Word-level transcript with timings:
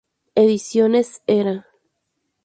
Ediciones 0.33 1.21
Era. 1.27 1.67